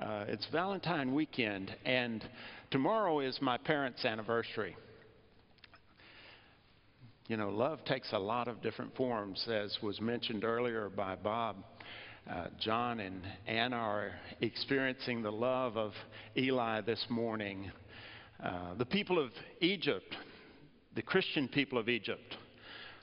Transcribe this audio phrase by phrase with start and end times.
[0.00, 2.26] Uh, it's Valentine weekend, and
[2.70, 4.74] tomorrow is my parents' anniversary.
[7.28, 11.56] You know, love takes a lot of different forms, as was mentioned earlier by Bob.
[12.30, 15.92] Uh, John and Anna are experiencing the love of
[16.34, 17.70] Eli this morning.
[18.42, 20.16] Uh, the people of Egypt,
[20.94, 22.38] the Christian people of Egypt,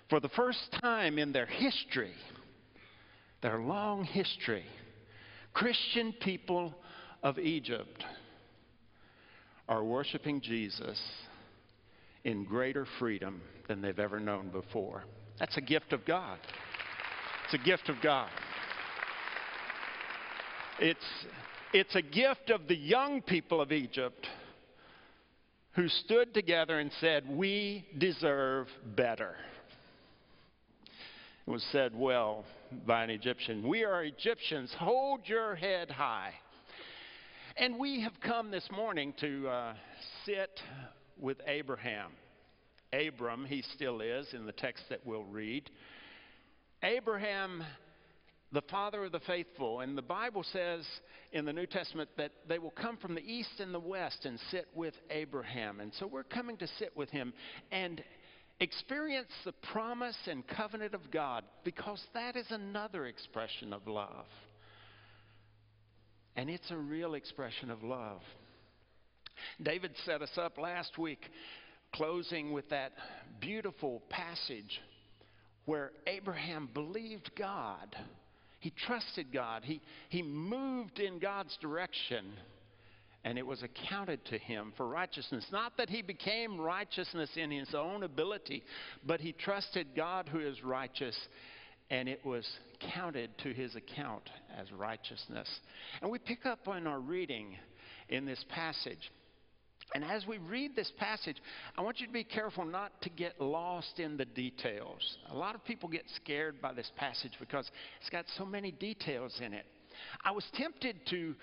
[0.09, 2.15] for the first time in their history,
[3.43, 4.65] their long history,
[5.53, 6.73] Christian people
[7.23, 8.03] of Egypt
[9.67, 10.99] are worshiping Jesus
[12.23, 15.03] in greater freedom than they've ever known before.
[15.39, 16.39] That's a gift of God.
[17.45, 18.29] It's a gift of God.
[20.79, 20.99] It's,
[21.73, 24.27] it's a gift of the young people of Egypt
[25.73, 29.35] who stood together and said, We deserve better.
[31.45, 32.45] It was said well
[32.85, 36.33] by an Egyptian We are Egyptians, hold your head high.
[37.59, 39.73] And we have come this morning to uh,
[40.27, 40.59] sit
[41.19, 42.11] with Abraham.
[42.93, 45.71] Abram, he still is in the text that we'll read.
[46.83, 47.63] Abraham,
[48.51, 50.85] the father of the faithful, and the Bible says
[51.31, 54.39] in the New Testament that they will come from the east and the west and
[54.51, 55.79] sit with Abraham.
[55.79, 57.33] And so we're coming to sit with him
[57.71, 58.03] and
[58.59, 64.27] experience the promise and covenant of God because that is another expression of love.
[66.37, 68.21] And it's a real expression of love.
[69.61, 71.19] David set us up last week,
[71.93, 72.93] closing with that
[73.41, 74.79] beautiful passage
[75.65, 77.95] where Abraham believed God.
[78.59, 79.63] He trusted God.
[79.65, 82.25] He, he moved in God's direction,
[83.23, 85.45] and it was accounted to him for righteousness.
[85.51, 88.63] Not that he became righteousness in his own ability,
[89.05, 91.17] but he trusted God who is righteous,
[91.89, 92.45] and it was
[92.93, 95.47] counted to his account as righteousness.
[96.01, 97.55] And we pick up on our reading
[98.09, 99.11] in this passage.
[99.95, 101.37] And as we read this passage,
[101.77, 105.17] I want you to be careful not to get lost in the details.
[105.31, 107.69] A lot of people get scared by this passage because
[108.01, 109.65] it's got so many details in it.
[110.25, 111.35] I was tempted to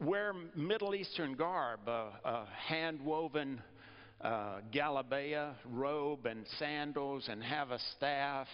[0.00, 3.60] wear Middle Eastern garb, a, a hand woven
[4.22, 4.60] uh,
[5.70, 8.48] robe and sandals, and have a staff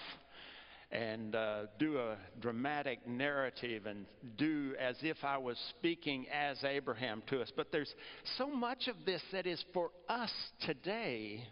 [0.92, 4.06] and uh, do a dramatic narrative and
[4.36, 7.52] do as if I was speaking as Abraham to us.
[7.54, 7.92] But there's
[8.38, 10.32] so much of this that is for us
[10.66, 11.44] today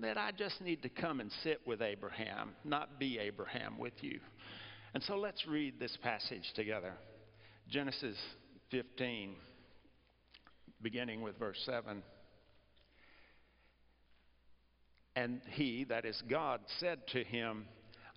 [0.00, 4.20] that I just need to come and sit with Abraham, not be Abraham with you.
[4.94, 6.92] And so let's read this passage together
[7.68, 8.16] Genesis
[8.70, 9.34] 15,
[10.82, 12.02] beginning with verse 7.
[15.14, 17.66] And he, that is God, said to him,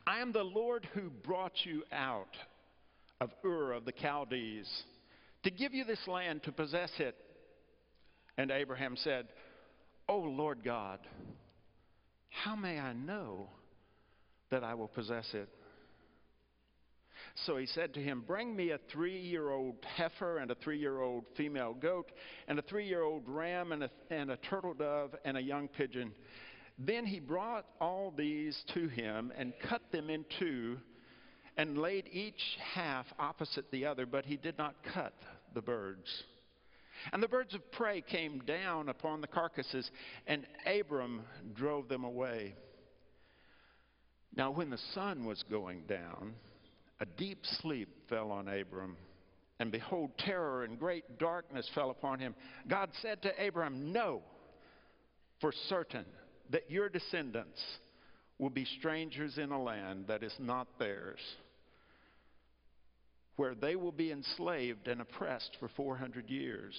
[0.08, 2.38] I am the Lord who brought you out
[3.20, 4.68] of Ur of the Chaldees
[5.44, 7.16] to give you this land to possess it.
[8.38, 9.28] And Abraham said,
[10.08, 11.00] O Lord God,
[12.30, 13.50] how may I know
[14.52, 15.50] that I will possess it?
[17.46, 20.80] So he said to him, Bring me a three year old heifer and a three
[20.80, 22.12] year old female goat
[22.48, 25.68] and a three year old ram and a, and a turtle dove and a young
[25.68, 26.14] pigeon.
[26.78, 30.78] Then he brought all these to him and cut them in two
[31.58, 35.14] and laid each half opposite the other, but he did not cut
[35.53, 36.24] the birds.
[37.14, 39.90] And the birds of prey came down upon the carcasses,
[40.28, 41.22] and Abram
[41.53, 42.56] drove them away.
[44.35, 46.34] Now, when the sun was going down,
[47.00, 48.97] a deep sleep fell on Abram.
[49.59, 52.35] And behold, terror and great darkness fell upon him.
[52.68, 54.22] God said to Abram, Know,
[55.40, 56.06] for certain
[56.52, 57.62] that your descendants
[58.38, 61.20] will be strangers in a land that is not theirs,
[63.38, 66.74] where they will be enslaved and oppressed for 400 years.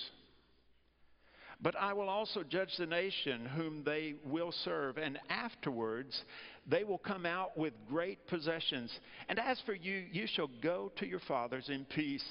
[1.60, 6.22] But I will also judge the nation whom they will serve, and afterwards
[6.66, 8.93] they will come out with great possessions.
[9.28, 12.25] And as for you, you shall go to your fathers in peace.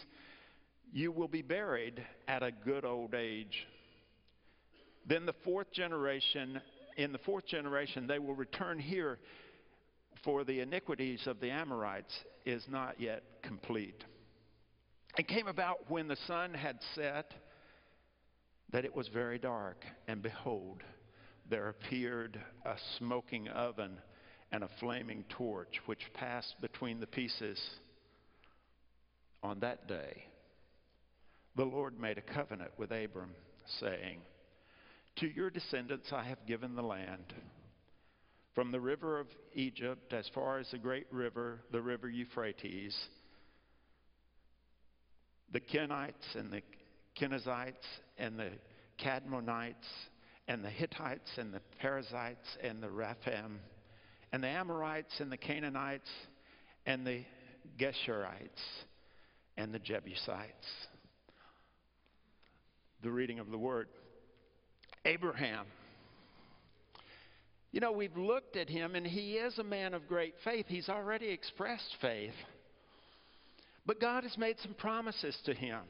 [0.93, 3.65] You will be buried at a good old age.
[5.07, 6.61] Then the fourth generation
[6.95, 9.19] in the fourth generation, they will return here,
[10.23, 12.13] for the iniquities of the Amorites
[12.45, 14.03] is not yet complete.
[15.17, 17.33] It came about when the sun had set
[18.71, 20.81] that it was very dark, and behold,
[21.49, 23.97] there appeared a smoking oven
[24.51, 27.59] and a flaming torch which passed between the pieces.
[29.43, 30.25] On that day,
[31.55, 33.31] the Lord made a covenant with Abram,
[33.79, 34.19] saying,
[35.17, 37.33] to your descendants I have given the land.
[38.53, 42.95] From the river of Egypt as far as the great river, the river Euphrates,
[45.51, 46.61] the Kenites and the
[47.19, 47.85] Kenizzites
[48.17, 48.51] and the
[49.03, 49.75] Cadmonites
[50.47, 53.59] and the Hittites and the Perizzites and the Rephaim
[54.31, 56.09] and the Amorites and the Canaanites
[56.85, 57.23] and the
[57.79, 58.85] Geshurites
[59.57, 60.67] and the Jebusites.
[63.01, 63.87] The reading of the word.
[65.05, 65.65] Abraham.
[67.71, 70.65] You know, we've looked at him and he is a man of great faith.
[70.67, 72.33] He's already expressed faith.
[73.85, 75.81] But God has made some promises to him.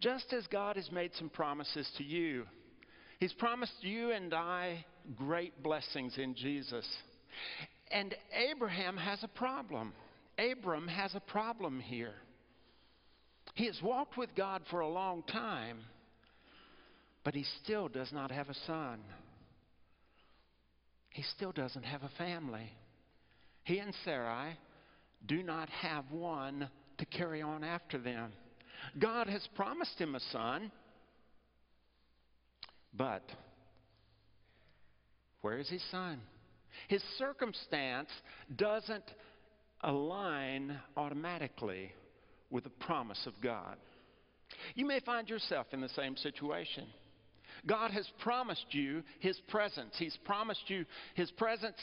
[0.00, 2.44] Just as God has made some promises to you.
[3.18, 4.84] He's promised you and I
[5.16, 6.86] great blessings in Jesus.
[7.90, 9.92] And Abraham has a problem.
[10.38, 12.14] Abram has a problem here.
[13.54, 15.78] He has walked with God for a long time,
[17.24, 19.00] but he still does not have a son.
[21.10, 22.72] He still doesn't have a family.
[23.64, 24.56] He and Sarai
[25.26, 26.68] do not have one
[26.98, 28.32] to carry on after them.
[28.98, 30.70] God has promised him a son,
[32.94, 33.22] but
[35.40, 36.20] where is his son?
[36.88, 38.08] His circumstance
[38.56, 39.04] doesn't
[39.82, 41.92] align automatically
[42.50, 43.76] with the promise of God.
[44.74, 46.86] You may find yourself in the same situation.
[47.66, 49.94] God has promised you His presence.
[49.98, 50.84] He's promised you
[51.14, 51.76] His presence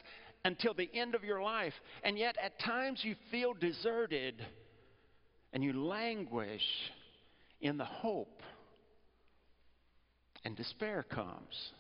[0.43, 1.73] until the end of your life.
[2.03, 4.45] And yet, at times, you feel deserted
[5.53, 6.61] and you languish
[7.61, 8.41] in the hope,
[10.43, 11.71] and despair comes.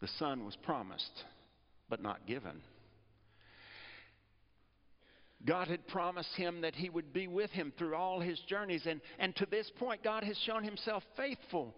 [0.00, 1.24] The Son was promised,
[1.88, 2.60] but not given.
[5.44, 9.00] God had promised him that he would be with him through all his journeys, and,
[9.18, 11.74] and to this point, God has shown himself faithful.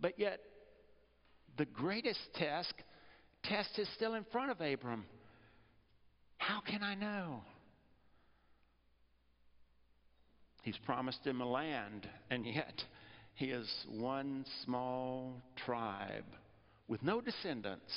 [0.00, 0.40] But yet,
[1.58, 2.72] the greatest test,
[3.44, 5.04] test is still in front of Abram.
[6.38, 7.42] How can I know?
[10.62, 12.82] He's promised him a land, and yet
[13.34, 16.24] he is one small tribe
[16.88, 17.92] with no descendants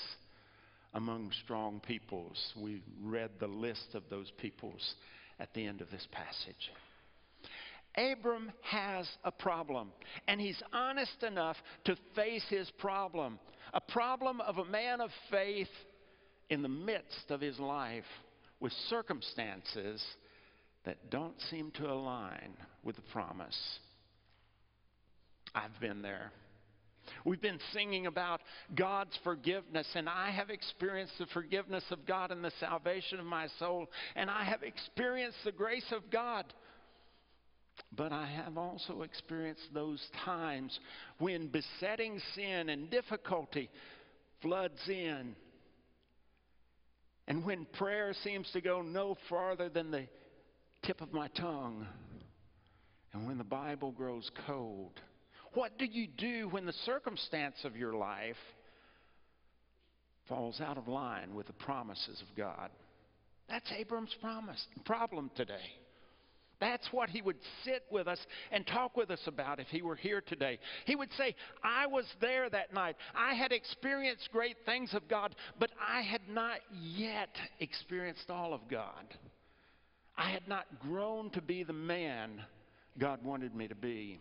[0.93, 2.37] among strong peoples.
[2.57, 4.95] We read the list of those peoples
[5.39, 6.71] at the end of this passage.
[7.97, 9.91] Abram has a problem,
[10.27, 13.39] and he's honest enough to face his problem.
[13.73, 15.67] A problem of a man of faith
[16.49, 18.05] in the midst of his life
[18.59, 20.03] with circumstances
[20.85, 22.53] that don't seem to align
[22.83, 23.57] with the promise.
[25.53, 26.31] I've been there.
[27.25, 28.41] We've been singing about
[28.75, 33.47] God's forgiveness, and I have experienced the forgiveness of God and the salvation of my
[33.59, 36.45] soul, and I have experienced the grace of God.
[37.95, 40.77] But I have also experienced those times
[41.19, 43.69] when besetting sin and difficulty
[44.41, 45.35] floods in,
[47.27, 50.07] and when prayer seems to go no farther than the
[50.83, 51.87] tip of my tongue,
[53.13, 54.99] and when the Bible grows cold
[55.53, 58.35] what do you do when the circumstance of your life
[60.29, 62.69] falls out of line with the promises of God?
[63.49, 65.59] That's Abram's promise, problem today.
[66.61, 68.19] That's what he would sit with us
[68.51, 70.59] and talk with us about if he were here today.
[70.85, 72.95] He would say, I was there that night.
[73.15, 78.61] I had experienced great things of God, but I had not yet experienced all of
[78.69, 79.17] God.
[80.15, 82.43] I had not grown to be the man
[82.99, 84.19] God wanted me to be.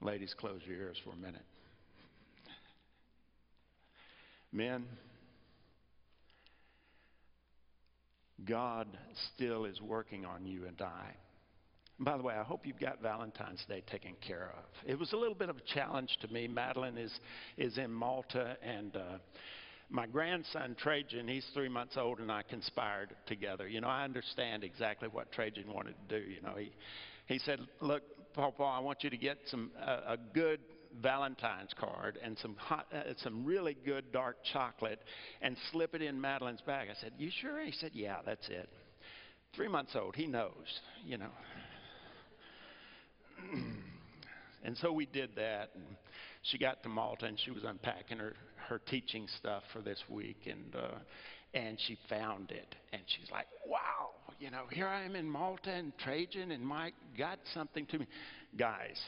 [0.00, 1.44] Ladies, close your ears for a minute.
[4.52, 4.84] Men,
[8.44, 8.86] God
[9.34, 11.14] still is working on you and I.
[11.98, 14.64] By the way, I hope you've got Valentine's Day taken care of.
[14.86, 16.46] It was a little bit of a challenge to me.
[16.46, 17.12] Madeline is,
[17.56, 19.18] is in Malta, and uh,
[19.88, 23.66] my grandson Trajan, he's three months old, and I conspired together.
[23.66, 26.30] You know, I understand exactly what Trajan wanted to do.
[26.30, 26.72] You know, he,
[27.26, 28.02] he said, Look,
[28.36, 30.60] Papa, I want you to get some uh, a good
[31.02, 35.00] Valentine's card and some hot, uh, some really good dark chocolate
[35.40, 36.88] and slip it in Madeline's bag.
[36.90, 38.68] I said, "You sure?" He said, "Yeah, that's it."
[39.54, 41.30] Three months old, he knows, you know.
[44.64, 45.70] and so we did that.
[45.74, 45.96] And
[46.42, 48.34] she got to Malta and she was unpacking her
[48.68, 50.98] her teaching stuff for this week, and uh,
[51.56, 55.70] and she found it, and she's like, "Wow, you know, here I am in Malta,
[55.70, 58.06] and Trajan and Mike got something to me."
[58.56, 59.00] Guys,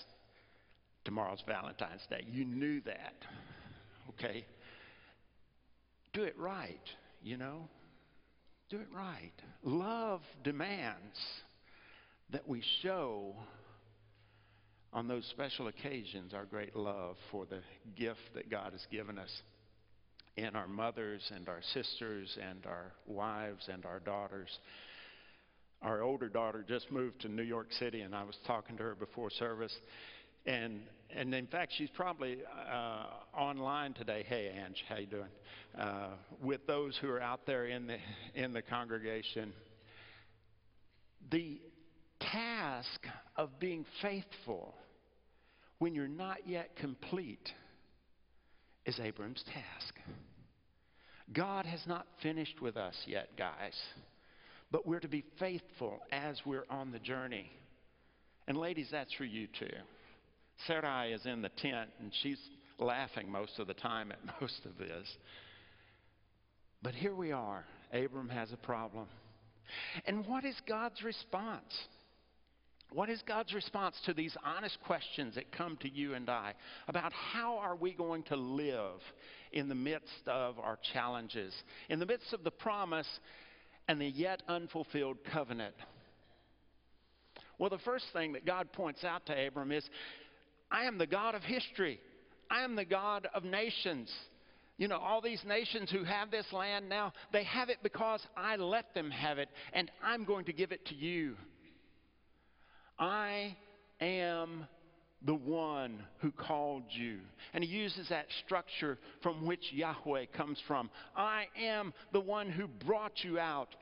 [1.04, 2.24] tomorrow's Valentine's Day.
[2.26, 3.14] You knew that,
[4.10, 4.46] okay?
[6.14, 6.90] Do it right,
[7.22, 7.68] you know.
[8.70, 9.32] Do it right.
[9.62, 11.18] Love demands
[12.30, 13.36] that we show
[14.92, 17.60] on those special occasions our great love for the
[17.94, 19.42] gift that God has given us
[20.38, 24.48] in our mothers and our sisters and our wives and our daughters.
[25.82, 28.94] Our older daughter just moved to New York City, and I was talking to her
[28.94, 29.74] before service.
[30.46, 30.80] And,
[31.10, 32.38] and in fact, she's probably
[32.72, 33.04] uh,
[33.36, 34.24] online today.
[34.28, 35.28] Hey, Ange, how you doing?
[35.78, 37.98] Uh, with those who are out there in the,
[38.34, 39.52] in the congregation.
[41.32, 41.60] The
[42.20, 44.74] task of being faithful
[45.80, 47.52] when you're not yet complete
[48.86, 49.94] is Abram's task.
[51.32, 53.74] God has not finished with us yet, guys,
[54.70, 57.50] but we're to be faithful as we're on the journey.
[58.46, 59.66] And ladies, that's for you too.
[60.66, 62.40] Sarai is in the tent and she's
[62.78, 65.06] laughing most of the time at most of this.
[66.82, 67.64] But here we are.
[67.92, 69.06] Abram has a problem.
[70.06, 71.74] And what is God's response?
[72.92, 76.54] What is God's response to these honest questions that come to you and I
[76.88, 79.00] about how are we going to live
[79.52, 81.54] in the midst of our challenges,
[81.90, 83.08] in the midst of the promise
[83.88, 85.74] and the yet unfulfilled covenant?
[87.58, 89.84] Well, the first thing that God points out to Abram is
[90.70, 92.00] I am the God of history,
[92.50, 94.10] I am the God of nations.
[94.78, 98.54] You know, all these nations who have this land now, they have it because I
[98.54, 101.34] let them have it, and I'm going to give it to you.
[102.98, 103.56] I
[104.00, 104.66] am
[105.22, 107.18] the one who called you.
[107.52, 110.90] And he uses that structure from which Yahweh comes from.
[111.16, 113.74] I am the one who brought you out.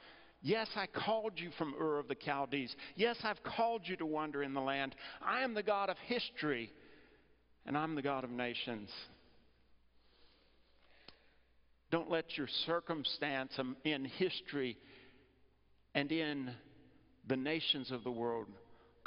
[0.43, 2.75] Yes, I called you from Ur of the Chaldees.
[2.95, 4.95] Yes, I've called you to wander in the land.
[5.23, 6.73] I am the God of history,
[7.67, 8.91] and I'm the God of nations.
[11.91, 14.77] Don't let your circumstance um, in history
[15.95, 16.51] and in
[17.27, 18.47] the nations of the world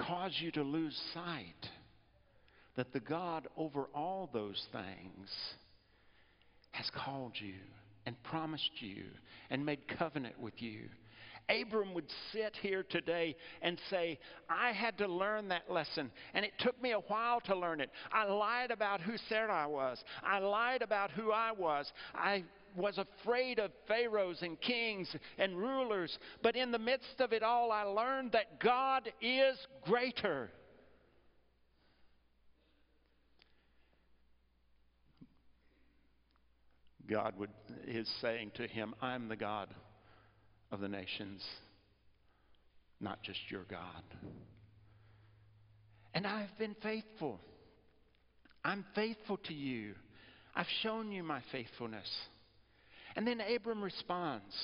[0.07, 1.69] cause you to lose sight
[2.75, 5.29] that the God over all those things
[6.71, 7.55] has called you
[8.05, 9.03] and promised you
[9.49, 10.89] and made covenant with you.
[11.49, 16.53] Abram would sit here today and say, I had to learn that lesson, and it
[16.59, 17.89] took me a while to learn it.
[18.13, 21.91] I lied about who Sarai was, I lied about who I was.
[22.13, 22.43] I
[22.75, 27.71] was afraid of pharaohs and kings and rulers, but in the midst of it all,
[27.71, 30.49] I learned that God is greater.
[37.09, 37.49] God would,
[37.87, 39.73] is saying to him, I'm the God
[40.71, 41.43] of the nations,
[43.01, 44.03] not just your God.
[46.13, 47.39] And I've been faithful.
[48.63, 49.95] I'm faithful to you.
[50.55, 52.09] I've shown you my faithfulness.
[53.15, 54.55] And then Abram responds.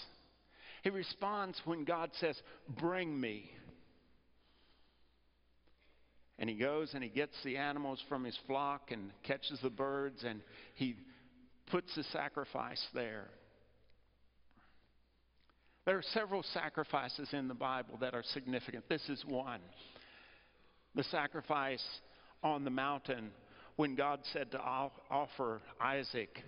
[0.84, 2.40] He responds when God says,
[2.80, 3.50] Bring me.
[6.38, 10.24] And he goes and he gets the animals from his flock and catches the birds
[10.24, 10.42] and
[10.76, 10.96] he
[11.72, 13.30] puts the sacrifice there.
[15.86, 18.90] There are several sacrifices in the Bible that are significant.
[18.90, 19.62] This is one.
[20.96, 21.84] The sacrifice
[22.44, 23.30] on the mountain
[23.76, 26.44] when God said to offer Isaac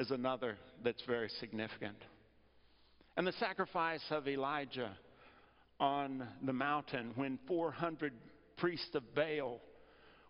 [0.00, 1.96] is another that's very significant.
[3.18, 4.96] And the sacrifice of Elijah
[5.78, 8.14] on the mountain when 400
[8.56, 9.60] priests of Baal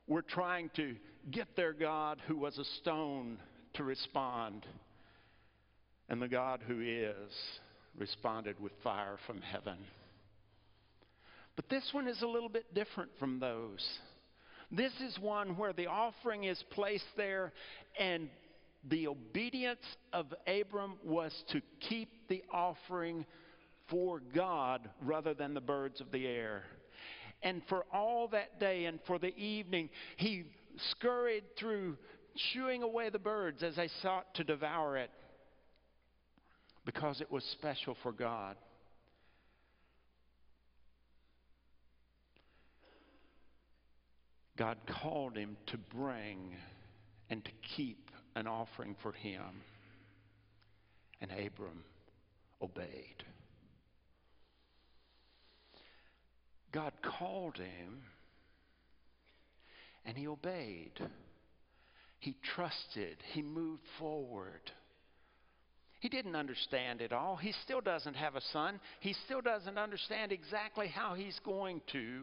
[0.08, 0.96] were trying to
[1.30, 3.38] get their God, who was a stone,
[3.74, 4.66] to respond.
[6.08, 7.32] And the God who is
[7.96, 9.78] responded with fire from heaven.
[11.54, 13.86] But this one is a little bit different from those.
[14.72, 17.52] This is one where the offering is placed there
[18.00, 18.28] and
[18.88, 23.26] the obedience of Abram was to keep the offering
[23.88, 26.64] for God rather than the birds of the air.
[27.42, 30.44] And for all that day and for the evening, he
[30.90, 31.96] scurried through,
[32.52, 35.10] chewing away the birds as they sought to devour it
[36.84, 38.56] because it was special for God.
[44.56, 46.54] God called him to bring
[47.30, 49.62] and to keep an offering for him.
[51.20, 51.84] And Abram
[52.62, 53.24] obeyed.
[56.72, 58.02] God called him
[60.04, 60.92] and he obeyed.
[62.18, 63.16] He trusted.
[63.32, 64.70] He moved forward.
[66.00, 67.36] He didn't understand it all.
[67.36, 68.80] He still doesn't have a son.
[69.00, 72.22] He still doesn't understand exactly how he's going to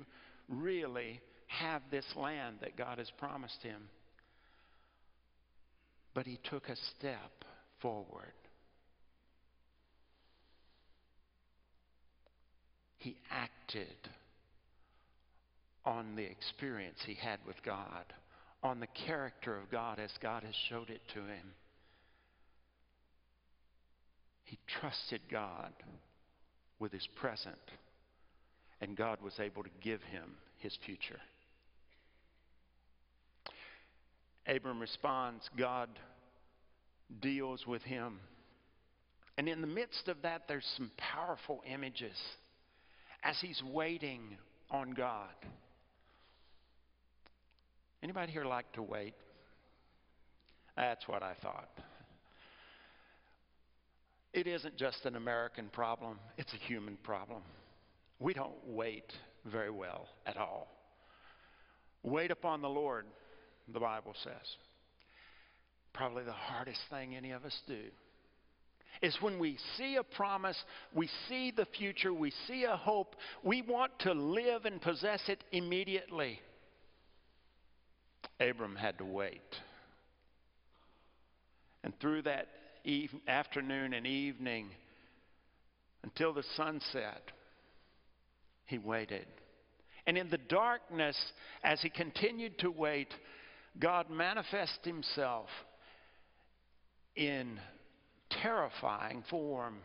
[0.50, 3.90] really have this land that God has promised him
[6.17, 7.45] but he took a step
[7.79, 8.33] forward.
[12.97, 14.09] He acted
[15.86, 18.05] on the experience he had with God,
[18.63, 21.53] on the character of God as God has showed it to him.
[24.45, 25.71] He trusted God
[26.79, 27.55] with his present,
[28.81, 31.19] and God was able to give him his future.
[34.47, 35.89] Abram responds, God
[37.21, 38.19] deals with him.
[39.38, 42.15] And in the midst of that, there's some powerful images
[43.24, 44.38] as he's waiting
[44.71, 45.33] on God.
[48.03, 49.13] Anybody here like to wait?
[50.75, 51.69] That's what I thought.
[54.33, 57.41] It isn't just an American problem, it's a human problem.
[58.19, 59.12] We don't wait
[59.45, 60.67] very well at all.
[62.03, 63.05] Wait upon the Lord,
[63.74, 64.55] the Bible says.
[65.98, 67.82] Probably the hardest thing any of us do
[69.01, 70.58] is when we see a promise,
[70.94, 75.44] we see the future, we see a hope, we want to live and possess it
[75.51, 76.39] immediately.
[78.39, 79.42] Abram had to wait.
[81.84, 82.48] And through that
[82.84, 84.70] eve- afternoon and evening,
[86.04, 87.32] until the sun set,
[88.66, 89.25] he waited.
[90.06, 91.18] And in the darkness,
[91.63, 93.13] as he continued to wait,
[93.80, 95.50] God manifested himself
[97.17, 97.59] in
[98.29, 99.77] terrifying form.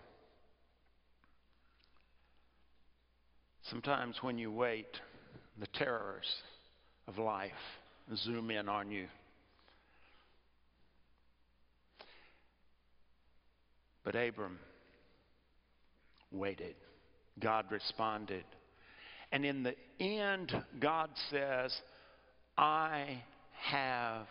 [3.71, 5.01] Sometimes when you wait,
[5.59, 6.27] the terrors
[7.09, 7.51] of life
[8.17, 9.07] zoom in on you.
[14.05, 14.59] But Abram
[16.31, 16.75] waited.
[17.41, 18.45] God responded.
[19.31, 21.75] And in the end, God says,
[22.59, 23.23] I
[23.63, 24.27] have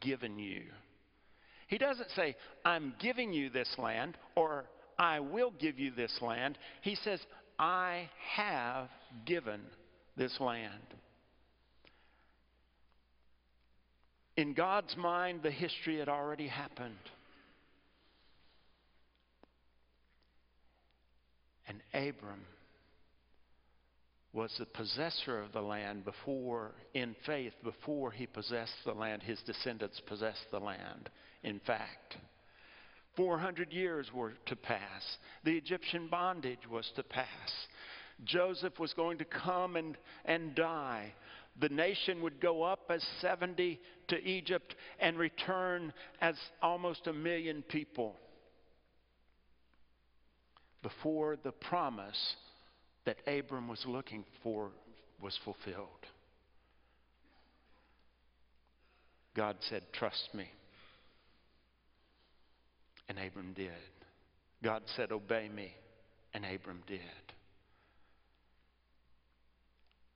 [0.00, 0.62] given you.
[1.66, 4.66] He doesn't say, I'm giving you this land or
[4.98, 6.58] I will give you this land.
[6.82, 7.20] He says,
[7.58, 8.88] I have
[9.24, 9.60] given
[10.16, 10.72] this land.
[14.36, 16.94] In God's mind, the history had already happened.
[21.66, 22.42] And Abram
[24.32, 29.40] was the possessor of the land before, in faith, before he possessed the land, his
[29.46, 31.08] descendants possessed the land.
[31.42, 32.16] In fact,
[33.16, 35.16] 400 years were to pass.
[35.44, 37.26] The Egyptian bondage was to pass.
[38.24, 41.14] Joseph was going to come and, and die.
[41.58, 47.62] The nation would go up as 70 to Egypt and return as almost a million
[47.62, 48.16] people
[50.82, 52.36] before the promise
[53.06, 54.70] that Abram was looking for
[55.22, 55.88] was fulfilled.
[59.34, 60.46] God said, Trust me.
[63.08, 63.70] And Abram did.
[64.62, 65.72] God said, Obey me.
[66.34, 67.00] And Abram did.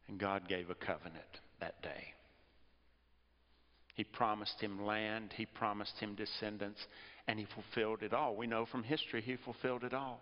[0.09, 1.23] And God gave a covenant
[1.61, 2.15] that day.
[3.95, 6.81] He promised him land, he promised him descendants,
[7.29, 8.35] and he fulfilled it all.
[8.35, 10.21] We know from history he fulfilled it all.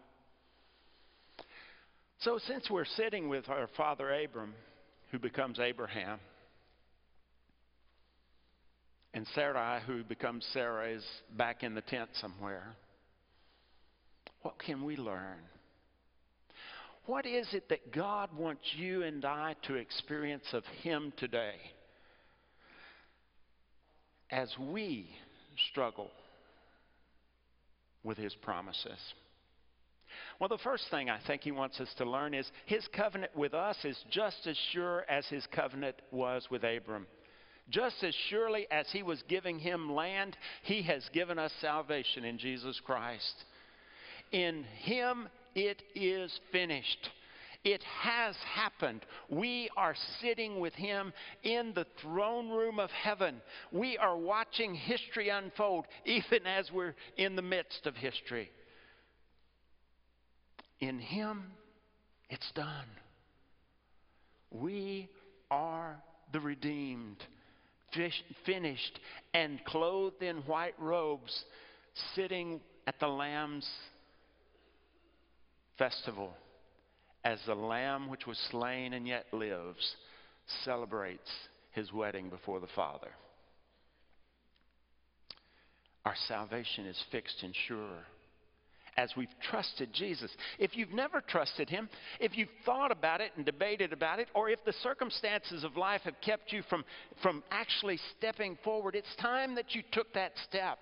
[2.20, 4.52] So, since we're sitting with our father Abram,
[5.12, 6.18] who becomes Abraham,
[9.14, 11.04] and Sarai, who becomes Sarah, is
[11.37, 12.74] back in the tent somewhere,
[14.42, 15.38] what can we learn?
[17.07, 21.54] What is it that God wants you and I to experience of Him today
[24.28, 25.09] as we
[25.70, 26.11] struggle
[28.02, 28.98] with His promises?
[30.38, 33.55] Well, the first thing I think he wants us to learn is his covenant with
[33.55, 37.07] us is just as sure as his covenant was with Abram.
[37.70, 42.38] Just as surely as he was giving him land, he has given us salvation in
[42.38, 43.44] Jesus Christ.
[44.31, 47.11] In him it is finished.
[47.64, 49.05] It has happened.
[49.29, 53.42] We are sitting with him in the throne room of heaven.
[53.72, 58.51] We are watching history unfold, even as we're in the midst of history.
[60.81, 61.45] In Him,
[62.31, 62.87] it's done.
[64.51, 65.09] We
[65.51, 65.97] are
[66.33, 67.17] the redeemed,
[68.45, 69.01] finished,
[69.35, 71.45] and clothed in white robes,
[72.14, 73.69] sitting at the Lamb's
[75.79, 76.35] festival
[77.25, 79.97] as the Lamb which was slain and yet lives
[80.64, 81.31] celebrates
[81.73, 83.11] his wedding before the Father.
[86.05, 88.07] Our salvation is fixed and sure
[88.98, 90.30] as we've trusted Jesus.
[90.58, 94.50] If you've never trusted Him, if you've thought about it and debated about it, or
[94.50, 96.84] if the circumstances of life have kept you from,
[97.22, 100.78] from actually stepping forward, it's time that you took that step.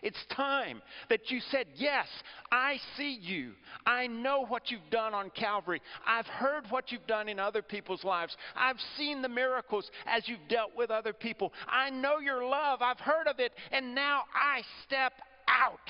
[0.00, 2.06] It's time that you said, Yes,
[2.52, 3.50] I see you.
[3.84, 5.82] I know what you've done on Calvary.
[6.06, 8.36] I've heard what you've done in other people's lives.
[8.54, 11.52] I've seen the miracles as you've dealt with other people.
[11.66, 12.80] I know your love.
[12.80, 13.52] I've heard of it.
[13.72, 15.14] And now I step
[15.48, 15.80] out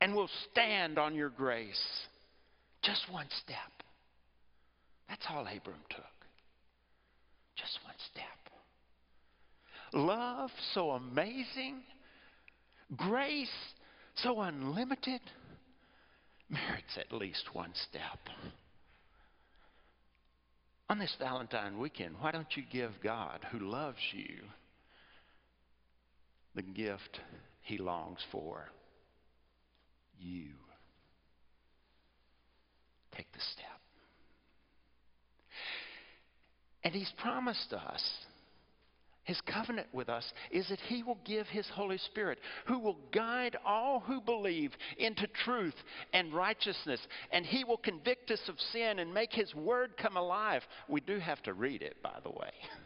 [0.00, 1.80] and we'll stand on your grace.
[2.82, 3.56] Just one step.
[5.08, 6.04] That's all Abram took.
[7.56, 8.24] Just one step.
[9.92, 11.82] Love so amazing,
[12.96, 13.48] grace
[14.16, 15.20] so unlimited,
[16.48, 18.18] merits at least one step.
[20.90, 24.40] On this Valentine weekend, why don't you give God, who loves you,
[26.54, 27.20] the gift
[27.62, 28.68] he longs for?
[30.24, 30.50] You.
[33.16, 33.66] Take the step.
[36.82, 38.02] And he's promised us
[39.24, 43.56] his covenant with us is that He will give His Holy Spirit, who will guide
[43.64, 45.74] all who believe into truth
[46.12, 47.00] and righteousness.
[47.32, 50.62] And He will convict us of sin and make His Word come alive.
[50.88, 52.52] We do have to read it, by the way.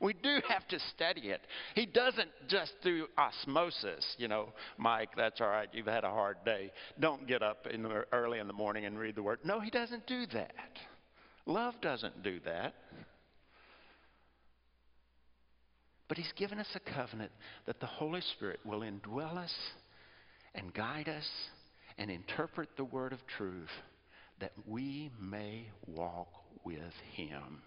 [0.00, 1.40] we do have to study it.
[1.74, 6.38] He doesn't just do osmosis, you know, Mike, that's all right, you've had a hard
[6.44, 6.72] day.
[7.00, 9.40] Don't get up in the, early in the morning and read the Word.
[9.44, 10.52] No, He doesn't do that.
[11.46, 12.74] Love doesn't do that.
[16.08, 17.32] But He's given us a covenant
[17.66, 19.54] that the Holy Spirit will indwell us
[20.54, 21.28] and guide us
[21.98, 23.70] and interpret the word of truth
[24.40, 26.28] that we may walk
[26.64, 27.62] with Him.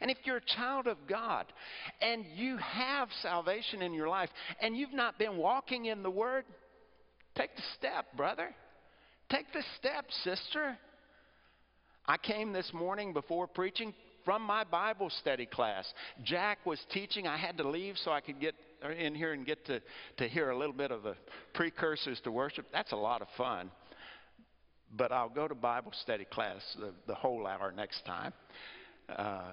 [0.00, 1.46] And if you're a child of God
[2.00, 6.44] and you have salvation in your life and you've not been walking in the Word,
[7.36, 8.54] take the step, brother.
[9.30, 10.78] Take the step, sister.
[12.06, 13.92] I came this morning before preaching
[14.24, 15.86] from my Bible study class.
[16.24, 17.26] Jack was teaching.
[17.26, 18.54] I had to leave so I could get
[18.98, 19.80] in here and get to,
[20.18, 21.14] to hear a little bit of the
[21.54, 22.66] precursors to worship.
[22.72, 23.70] That's a lot of fun.
[24.96, 28.32] But I'll go to Bible study class the, the whole hour next time.
[29.08, 29.52] Uh,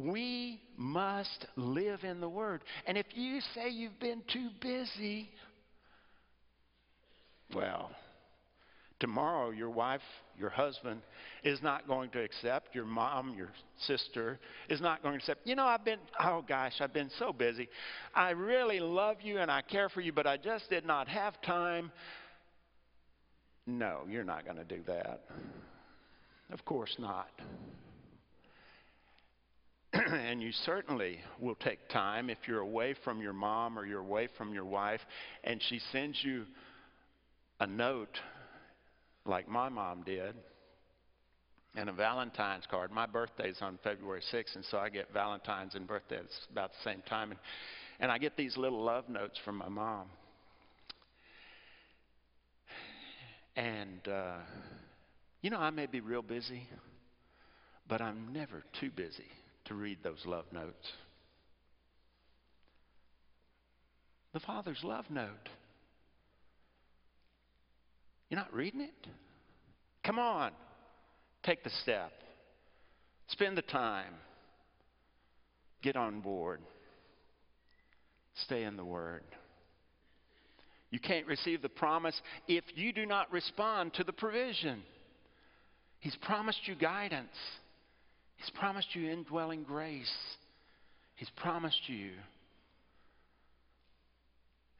[0.00, 2.62] we must live in the Word.
[2.86, 5.30] And if you say you've been too busy,
[7.54, 7.90] well,
[8.98, 10.02] tomorrow your wife,
[10.38, 11.00] your husband
[11.42, 13.50] is not going to accept, your mom, your
[13.86, 15.46] sister is not going to accept.
[15.46, 17.68] You know, I've been, oh gosh, I've been so busy.
[18.14, 21.40] I really love you and I care for you, but I just did not have
[21.42, 21.90] time.
[23.66, 25.22] No, you're not going to do that.
[26.52, 27.28] Of course not.
[30.12, 34.28] and you certainly will take time if you're away from your mom or you're away
[34.36, 35.00] from your wife
[35.44, 36.44] and she sends you
[37.60, 38.18] a note
[39.26, 40.34] like my mom did,
[41.76, 42.90] and a Valentine's card.
[42.90, 47.02] My birthday's on February 6th, and so I get Valentine's and birthdays about the same
[47.02, 47.30] time.
[47.30, 47.40] And,
[48.00, 50.06] and I get these little love notes from my mom.
[53.54, 54.38] And, uh,
[55.42, 56.66] you know, I may be real busy,
[57.88, 59.28] but I'm never too busy
[59.66, 60.88] to read those love notes.
[64.32, 65.48] The Father's love note.
[68.28, 69.08] You're not reading it?
[70.04, 70.52] Come on.
[71.42, 72.12] Take the step.
[73.28, 74.14] Spend the time.
[75.82, 76.60] Get on board.
[78.44, 79.24] Stay in the Word.
[80.90, 84.82] You can't receive the promise if you do not respond to the provision.
[86.00, 87.28] He's promised you guidance.
[88.40, 90.10] He's promised you indwelling grace.
[91.16, 92.12] He's promised you.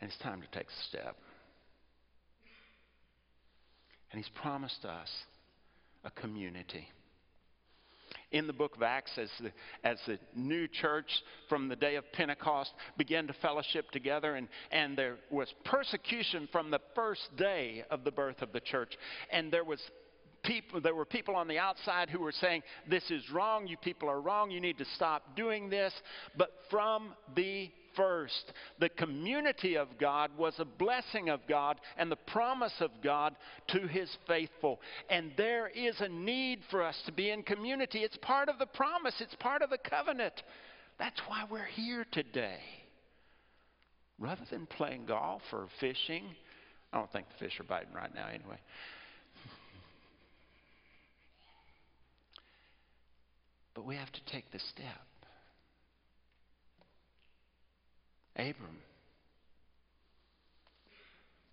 [0.01, 1.17] And it's time to take a step.
[4.11, 5.09] And He's promised us
[6.05, 6.89] a community.
[8.33, 9.53] In the book of Acts, as the,
[9.85, 11.11] as the new church
[11.51, 16.71] from the day of Pentecost began to fellowship together, and, and there was persecution from
[16.71, 18.97] the first day of the birth of the church,
[19.31, 19.81] and there was
[20.43, 24.09] people there were people on the outside who were saying this is wrong you people
[24.09, 25.93] are wrong you need to stop doing this
[26.37, 28.53] but from the first.
[28.79, 33.35] The community of God was a blessing of God and the promise of God
[33.69, 34.81] to his faithful.
[35.09, 38.01] And there is a need for us to be in community.
[38.01, 40.43] It's part of the promise, it's part of the covenant.
[40.99, 42.61] That's why we're here today.
[44.19, 46.25] Rather than playing golf or fishing,
[46.93, 48.59] I don't think the fish are biting right now anyway.
[53.75, 54.87] But we have to take the step.
[58.37, 58.79] Abram,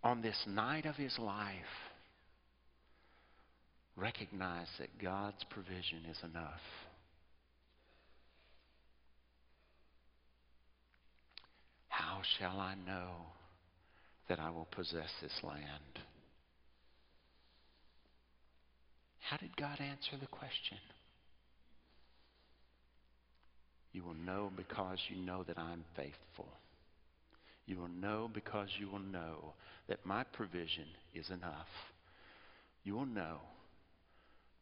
[0.03, 1.55] on this night of his life,
[3.95, 6.61] recognized that God's provision is enough.
[11.89, 13.09] How shall I know
[14.29, 15.99] that I will possess this land?
[19.19, 20.77] How did God answer the question?
[23.97, 26.47] You will know because you know that I'm faithful.
[27.65, 29.55] You will know because you will know
[29.89, 31.65] that my provision is enough.
[32.83, 33.39] You will know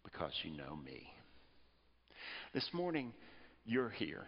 [0.05, 1.05] because you know me.
[2.53, 3.11] This morning,
[3.65, 4.23] you're here.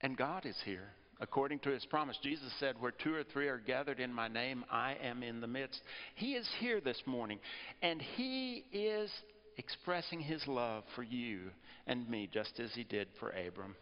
[0.00, 0.88] And God is here.
[1.20, 4.64] According to his promise, Jesus said, Where two or three are gathered in my name,
[4.68, 5.80] I am in the midst.
[6.16, 7.38] He is here this morning,
[7.82, 9.12] and he is
[9.56, 11.50] expressing his love for you
[11.86, 13.76] and me, just as he did for Abram.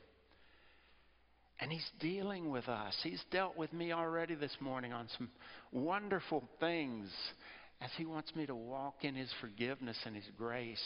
[1.61, 2.95] And he's dealing with us.
[3.03, 5.29] He's dealt with me already this morning on some
[5.73, 7.11] wonderful things
[7.81, 10.83] as he wants me to walk in his forgiveness and his grace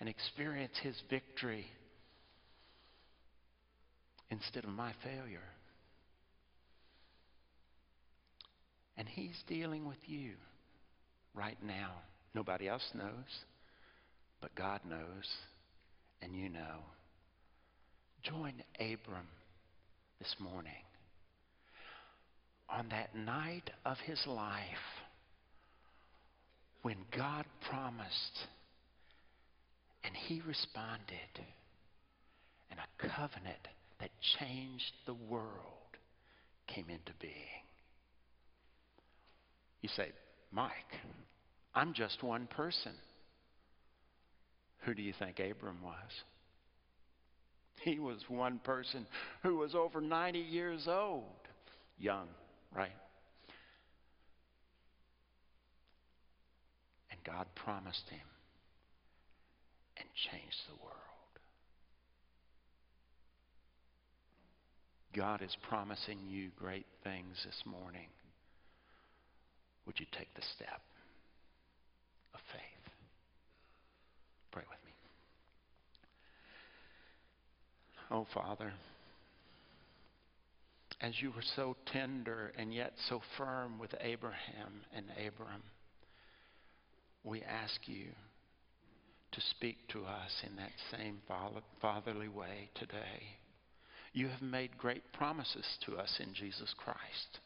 [0.00, 1.66] and experience his victory
[4.30, 5.40] instead of my failure.
[8.96, 10.32] And he's dealing with you
[11.34, 11.90] right now.
[12.34, 13.44] Nobody else knows,
[14.44, 15.26] but God knows,
[16.20, 16.84] and you know.
[18.22, 19.26] Join Abram
[20.18, 20.84] this morning.
[22.68, 24.60] On that night of his life,
[26.82, 28.46] when God promised
[30.04, 31.40] and he responded,
[32.70, 33.66] and a covenant
[33.98, 35.96] that changed the world
[36.66, 37.32] came into being.
[39.80, 40.12] You say,
[40.52, 40.70] Mike,
[41.74, 42.92] I'm just one person.
[44.84, 46.24] Who do you think Abram was?
[47.82, 49.06] He was one person
[49.42, 51.24] who was over 90 years old.
[51.98, 52.28] Young,
[52.74, 52.90] right?
[57.10, 58.26] And God promised him
[59.96, 60.94] and changed the world.
[65.14, 68.08] God is promising you great things this morning.
[69.86, 70.80] Would you take the step
[72.34, 72.92] of faith?
[74.50, 74.92] Pray with me.
[78.10, 78.72] Oh, Father,
[81.00, 85.62] as you were so tender and yet so firm with Abraham and Abram,
[87.24, 88.06] we ask you
[89.32, 91.18] to speak to us in that same
[91.80, 93.38] fatherly way today.
[94.12, 97.40] You have made great promises to us in Jesus Christ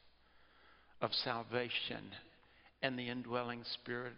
[1.01, 2.13] of salvation
[2.83, 4.13] and the indwelling spirit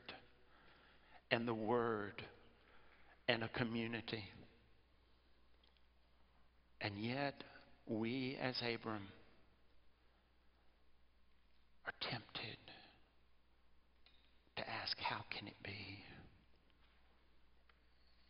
[1.31, 2.23] and the word
[3.29, 4.25] and a community.
[6.81, 7.45] And yet,
[7.87, 9.09] we as Abram
[11.87, 12.59] are tempted
[14.57, 16.05] to ask, How can it be?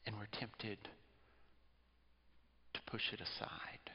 [0.06, 0.78] And we're tempted
[2.74, 3.90] to push it aside.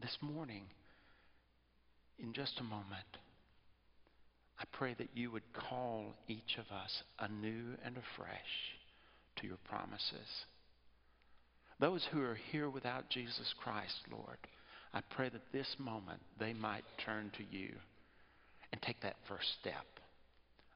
[0.00, 0.64] This morning,
[2.18, 3.18] in just a moment,
[4.58, 8.76] I pray that you would call each of us anew and afresh
[9.36, 10.46] to your promises.
[11.78, 14.38] Those who are here without Jesus Christ, Lord,
[14.94, 17.74] I pray that this moment they might turn to you
[18.72, 19.84] and take that first step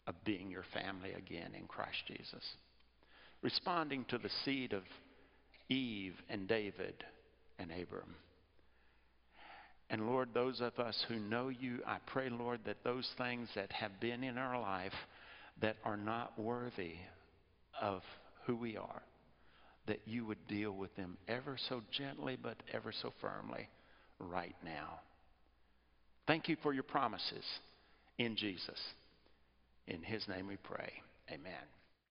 [0.07, 2.45] of being your family again in Christ Jesus.
[3.43, 4.83] Responding to the seed of
[5.69, 7.05] Eve and David
[7.59, 8.15] and Abram.
[9.89, 13.73] And Lord, those of us who know you, I pray, Lord, that those things that
[13.73, 14.93] have been in our life
[15.61, 16.95] that are not worthy
[17.81, 18.03] of
[18.47, 19.03] who we are,
[19.91, 23.69] that you would deal with them ever so gently but ever so firmly
[24.21, 25.01] right now.
[26.29, 27.45] Thank you for your promises
[28.17, 28.79] in Jesus.
[29.89, 30.93] In his name we pray.
[31.29, 31.80] Amen.